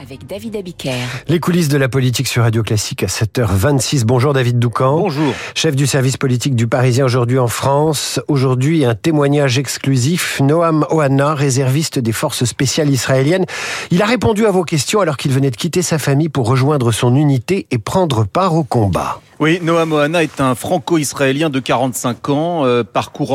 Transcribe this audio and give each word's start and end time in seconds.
avec 0.00 0.26
David 0.26 0.56
Abiker. 0.56 1.06
Les 1.28 1.38
coulisses 1.38 1.68
de 1.68 1.76
la 1.76 1.88
politique 1.88 2.26
sur 2.26 2.42
Radio 2.42 2.62
Classique 2.62 3.04
à 3.04 3.06
7h26. 3.06 4.04
Bonjour 4.04 4.32
David 4.32 4.58
Doucan. 4.58 4.98
Bonjour. 4.98 5.32
Chef 5.54 5.76
du 5.76 5.86
service 5.86 6.16
politique 6.16 6.56
du 6.56 6.66
Parisien 6.66 7.04
aujourd'hui 7.04 7.38
en 7.38 7.46
France. 7.46 8.18
Aujourd'hui, 8.26 8.84
un 8.84 8.94
témoignage 8.94 9.58
exclusif. 9.58 10.40
Noam 10.40 10.84
Ohana, 10.90 11.34
réserviste 11.34 11.98
des 11.98 12.12
forces 12.12 12.44
spéciales 12.44 12.90
israéliennes. 12.90 13.44
Il 13.90 14.02
a 14.02 14.06
répondu 14.06 14.46
à 14.46 14.50
vos 14.50 14.64
questions 14.64 15.00
alors 15.00 15.16
qu'il 15.16 15.32
venait 15.32 15.50
de 15.50 15.56
quitter 15.56 15.82
sa 15.82 15.98
famille 15.98 16.28
pour 16.28 16.48
rejoindre 16.48 16.90
son 16.90 17.14
unité 17.14 17.66
et 17.70 17.78
prendre 17.78 18.24
part 18.24 18.56
au 18.56 18.64
combat. 18.64 19.20
Oui, 19.42 19.58
Noam 19.60 19.92
Ohana 19.92 20.22
est 20.22 20.40
un 20.40 20.54
franco-israélien 20.54 21.50
de 21.50 21.58
45 21.58 22.28
ans, 22.28 22.64
euh, 22.64 22.84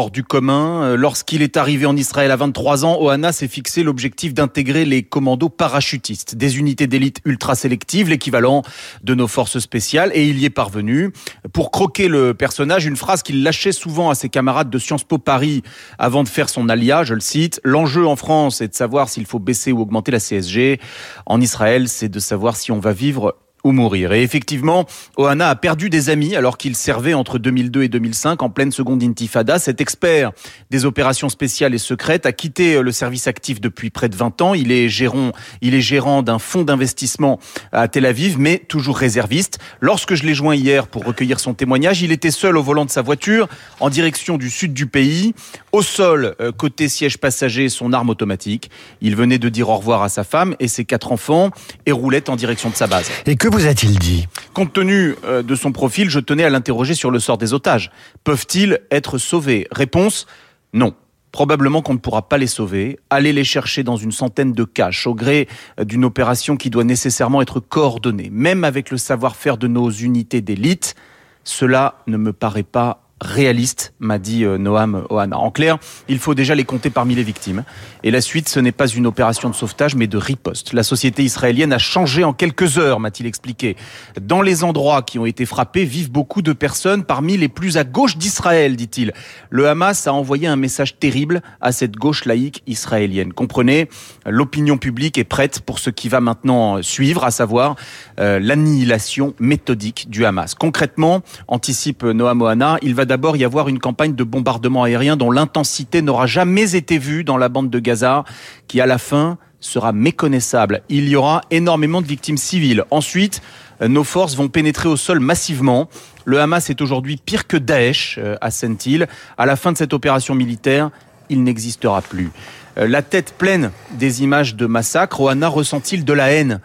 du 0.09 0.23
commun. 0.23 0.83
Euh, 0.83 0.95
Lorsqu'il 0.95 1.41
est 1.41 1.57
arrivé 1.57 1.85
en 1.85 1.97
Israël 1.97 2.31
à 2.31 2.37
23 2.37 2.85
ans, 2.85 2.97
Ohana 3.01 3.33
s'est 3.33 3.49
fixé 3.49 3.83
l'objectif 3.83 4.33
d'intégrer 4.33 4.85
les 4.85 5.03
commandos 5.03 5.49
parachutistes, 5.49 6.35
des 6.35 6.59
unités 6.59 6.87
d'élite 6.87 7.19
ultra 7.25 7.55
sélectives, 7.55 8.07
l'équivalent 8.07 8.63
de 9.03 9.15
nos 9.15 9.27
forces 9.27 9.59
spéciales, 9.59 10.11
et 10.13 10.25
il 10.25 10.39
y 10.39 10.45
est 10.45 10.49
parvenu. 10.49 11.11
Pour 11.51 11.71
croquer 11.71 12.07
le 12.07 12.33
personnage, 12.33 12.85
une 12.85 12.95
phrase 12.95 13.21
qu'il 13.21 13.43
lâchait 13.43 13.73
souvent 13.73 14.09
à 14.09 14.15
ses 14.15 14.29
camarades 14.29 14.69
de 14.69 14.79
Sciences 14.79 15.03
Po 15.03 15.17
Paris 15.17 15.61
avant 15.99 16.23
de 16.23 16.29
faire 16.29 16.47
son 16.47 16.69
alia, 16.69 17.03
je 17.03 17.15
le 17.15 17.19
cite, 17.19 17.59
l'enjeu 17.65 18.07
en 18.07 18.15
France 18.15 18.61
est 18.61 18.69
de 18.69 18.75
savoir 18.75 19.09
s'il 19.09 19.25
faut 19.25 19.39
baisser 19.39 19.73
ou 19.73 19.81
augmenter 19.81 20.13
la 20.13 20.21
CSG. 20.21 20.79
En 21.25 21.41
Israël, 21.41 21.89
c'est 21.89 22.07
de 22.07 22.19
savoir 22.19 22.55
si 22.55 22.71
on 22.71 22.79
va 22.79 22.93
vivre 22.93 23.35
ou 23.63 23.71
mourir. 23.71 24.13
Et 24.13 24.23
effectivement, 24.23 24.85
Ohana 25.17 25.49
a 25.49 25.55
perdu 25.55 25.89
des 25.89 26.09
amis 26.09 26.35
alors 26.35 26.57
qu'il 26.57 26.75
servait 26.75 27.13
entre 27.13 27.37
2002 27.37 27.83
et 27.83 27.89
2005 27.89 28.41
en 28.41 28.49
pleine 28.49 28.71
seconde 28.71 29.03
intifada. 29.03 29.59
Cet 29.59 29.81
expert 29.81 30.31
des 30.69 30.85
opérations 30.85 31.29
spéciales 31.29 31.73
et 31.73 31.77
secrètes 31.77 32.25
a 32.25 32.31
quitté 32.31 32.81
le 32.81 32.91
service 32.91 33.27
actif 33.27 33.59
depuis 33.59 33.89
près 33.89 34.09
de 34.09 34.15
20 34.15 34.41
ans. 34.41 34.53
Il 34.53 34.71
est 34.71 34.89
gérant, 34.89 35.31
il 35.61 35.73
est 35.73 35.81
gérant 35.81 36.21
d'un 36.21 36.39
fonds 36.39 36.63
d'investissement 36.63 37.39
à 37.71 37.87
Tel 37.87 38.05
Aviv, 38.05 38.37
mais 38.39 38.59
toujours 38.59 38.97
réserviste. 38.97 39.59
Lorsque 39.81 40.15
je 40.15 40.23
l'ai 40.23 40.33
joint 40.33 40.55
hier 40.55 40.87
pour 40.87 41.03
recueillir 41.03 41.39
son 41.39 41.53
témoignage, 41.53 42.01
il 42.01 42.11
était 42.11 42.31
seul 42.31 42.57
au 42.57 42.63
volant 42.63 42.85
de 42.85 42.91
sa 42.91 43.01
voiture 43.01 43.47
en 43.79 43.89
direction 43.89 44.37
du 44.37 44.49
sud 44.49 44.73
du 44.73 44.87
pays. 44.87 45.33
Au 45.71 45.81
sol, 45.81 46.35
euh, 46.41 46.51
côté 46.51 46.87
siège 46.87 47.17
passager, 47.17 47.69
son 47.69 47.93
arme 47.93 48.09
automatique. 48.09 48.69
Il 49.01 49.15
venait 49.15 49.39
de 49.39 49.49
dire 49.49 49.69
au 49.69 49.77
revoir 49.77 50.03
à 50.03 50.09
sa 50.09 50.23
femme 50.23 50.55
et 50.59 50.67
ses 50.67 50.85
quatre 50.85 51.11
enfants 51.11 51.51
et 51.85 51.91
roulait 51.91 52.29
en 52.29 52.35
direction 52.35 52.69
de 52.69 52.75
sa 52.75 52.87
base. 52.87 53.09
Et 53.25 53.35
que 53.35 53.47
vous 53.47 53.56
a-t-il 53.65 53.97
dit 53.97 54.27
Compte 54.53 54.73
tenu 54.73 55.15
euh, 55.23 55.41
de 55.41 55.55
son 55.55 55.71
profil, 55.71 56.09
je 56.09 56.19
tenais 56.19 56.43
à 56.43 56.49
l'interroger 56.49 56.93
sur 56.93 57.09
le 57.09 57.19
sort 57.19 57.37
des 57.37 57.53
otages. 57.53 57.91
Peuvent-ils 58.23 58.79
être 58.91 59.17
sauvés? 59.17 59.67
Réponse 59.71 60.27
non. 60.73 60.93
Probablement 61.31 61.81
qu'on 61.81 61.93
ne 61.93 61.99
pourra 61.99 62.29
pas 62.29 62.37
les 62.37 62.47
sauver. 62.47 62.99
Aller 63.09 63.33
les 63.33 63.43
chercher 63.43 63.83
dans 63.83 63.95
une 63.95 64.11
centaine 64.11 64.53
de 64.53 64.63
caches 64.63 65.07
au 65.07 65.13
gré 65.13 65.47
euh, 65.79 65.83
d'une 65.83 66.05
opération 66.05 66.57
qui 66.57 66.69
doit 66.69 66.83
nécessairement 66.83 67.41
être 67.41 67.59
coordonnée. 67.59 68.29
Même 68.31 68.63
avec 68.63 68.91
le 68.91 68.97
savoir-faire 68.97 69.57
de 69.57 69.67
nos 69.67 69.89
unités 69.89 70.41
d'élite, 70.41 70.95
cela 71.43 72.01
ne 72.07 72.17
me 72.17 72.33
paraît 72.33 72.63
pas 72.63 73.06
réaliste, 73.19 73.93
m'a 73.99 74.19
dit 74.19 74.43
euh, 74.43 74.57
Noam 74.57 75.05
Ohana. 75.09 75.37
En 75.37 75.49
clair, 75.49 75.77
il 76.07 76.19
faut 76.19 76.35
déjà 76.35 76.53
les 76.55 76.65
compter 76.65 76.89
parmi 76.89 77.15
les 77.15 77.23
victimes. 77.23 77.63
Et 78.03 78.11
la 78.11 78.21
suite, 78.21 78.47
ce 78.47 78.59
n'est 78.59 78.71
pas 78.71 78.87
une 78.87 79.07
opération 79.07 79.49
de 79.49 79.55
sauvetage, 79.55 79.95
mais 79.95 80.07
de 80.07 80.17
riposte. 80.17 80.73
La 80.73 80.83
société 80.83 81.23
israélienne 81.23 81.73
a 81.73 81.79
changé 81.79 82.23
en 82.23 82.33
quelques 82.33 82.77
heures, 82.77 82.99
m'a-t-il 82.99 83.25
expliqué. 83.25 83.75
Dans 84.21 84.41
les 84.41 84.63
endroits 84.63 85.01
qui 85.01 85.17
ont 85.17 85.25
été 85.25 85.45
frappés 85.45 85.83
vivent 85.83 86.11
beaucoup 86.11 86.41
de 86.41 86.53
personnes 86.53 87.03
parmi 87.03 87.37
les 87.37 87.49
plus 87.49 87.77
à 87.77 87.83
gauche 87.83 88.17
d'Israël, 88.17 88.75
dit-il. 88.75 89.13
Le 89.49 89.67
Hamas 89.67 90.05
a 90.05 90.13
envoyé 90.13 90.47
un 90.47 90.55
message 90.55 90.99
terrible 90.99 91.41
à 91.59 91.71
cette 91.71 91.95
gauche 91.95 92.25
laïque 92.25 92.61
israélienne. 92.67 93.33
Comprenez, 93.33 93.89
l'opinion 94.25 94.77
publique 94.77 95.17
est 95.17 95.23
prête 95.23 95.61
pour 95.61 95.79
ce 95.79 95.89
qui 95.89 96.07
va 96.07 96.21
maintenant 96.21 96.81
suivre, 96.83 97.23
à 97.23 97.31
savoir 97.31 97.75
euh, 98.19 98.39
l'annihilation 98.39 99.33
méthodique 99.39 100.07
du 100.09 100.23
Hamas. 100.23 100.53
Concrètement, 100.53 101.21
anticipe 101.47 102.03
Noam 102.03 102.41
Ohana, 102.41 102.77
il 102.83 102.93
va 102.93 103.05
d'abord 103.07 103.37
y 103.37 103.43
avoir 103.43 103.69
une 103.69 103.79
campagne 103.79 104.13
de 104.13 104.23
bombardement 104.23 104.83
aérien 104.83 105.17
dont 105.17 105.31
l'intensité 105.31 106.01
n'aura 106.01 106.27
jamais 106.27 106.75
été 106.75 106.97
vue 106.97 107.23
dans 107.23 107.37
la 107.37 107.49
bande 107.49 107.69
de 107.69 107.79
Gaza, 107.79 108.23
qui 108.67 108.79
à 108.81 108.85
la 108.85 108.97
fin 108.97 109.37
sera 109.59 109.91
méconnaissable. 109.91 110.81
Il 110.89 111.09
y 111.09 111.15
aura 111.15 111.41
énormément 111.49 112.01
de 112.01 112.07
victimes 112.07 112.37
civiles. 112.37 112.83
Ensuite, 112.91 113.41
euh, 113.81 113.87
nos 113.87 114.03
forces 114.03 114.35
vont 114.35 114.49
pénétrer 114.49 114.89
au 114.89 114.97
sol 114.97 115.19
massivement. 115.19 115.89
Le 116.25 116.39
Hamas 116.39 116.69
est 116.69 116.81
aujourd'hui 116.81 117.17
pire 117.17 117.47
que 117.47 117.57
Daesh, 117.57 118.19
euh, 118.19 118.35
à 118.41 118.51
Sentil. 118.51 119.07
À 119.37 119.45
la 119.45 119.55
fin 119.55 119.71
de 119.71 119.77
cette 119.77 119.93
opération 119.93 120.35
militaire, 120.35 120.91
il 121.29 121.43
n'existera 121.43 122.01
plus. 122.01 122.31
Euh, 122.77 122.87
la 122.87 123.01
tête 123.01 123.33
pleine 123.37 123.71
des 123.97 124.23
images 124.23 124.55
de 124.55 124.65
massacres, 124.65 125.19
Ohana 125.19 125.47
ressent-il 125.47 126.05
de 126.05 126.13
la 126.13 126.31
haine? 126.31 126.59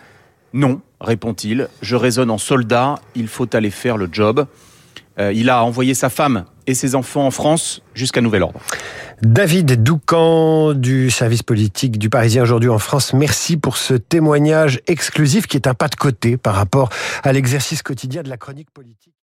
Non, 0.53 0.81
répond-il. 1.01 1.69
Je 1.81 1.97
raisonne 1.97 2.31
en 2.31 2.39
soldat, 2.39 2.97
il 3.15 3.29
faut 3.29 3.49
aller 3.57 3.71
faire 3.71 3.97
le 3.97 4.09
job. 4.11 4.47
Euh, 5.19 5.33
il 5.33 5.51
a 5.51 5.65
envoyé 5.65 5.95
sa 5.95 6.09
femme 6.09 6.45
et 6.67 6.75
ses 6.75 6.95
enfants 6.95 7.27
en 7.27 7.31
France 7.31 7.83
jusqu'à 7.95 8.21
nouvel 8.21 8.43
ordre. 8.43 8.61
David 9.23 9.83
Doucan 9.83 10.75
du 10.75 11.11
service 11.11 11.43
politique 11.43 11.99
du 11.99 12.11
Parisien 12.11 12.43
aujourd'hui 12.43 12.71
en 12.71 12.79
France, 12.79 13.13
merci 13.13 13.57
pour 13.57 13.77
ce 13.77 13.95
témoignage 13.95 14.81
exclusif 14.87 15.47
qui 15.47 15.57
est 15.57 15.69
un 15.69 15.75
pas 15.75 15.89
de 15.89 15.95
côté 15.95 16.37
par 16.37 16.55
rapport 16.55 16.89
à 17.23 17.33
l'exercice 17.33 17.83
quotidien 17.83 18.23
de 18.23 18.29
la 18.29 18.37
chronique 18.37 18.71
politique. 18.71 19.15